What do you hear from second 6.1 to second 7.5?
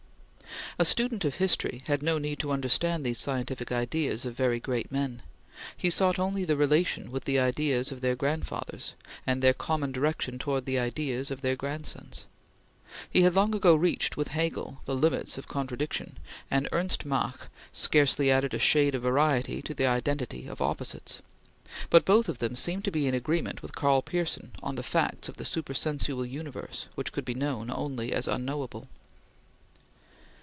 only the relation with the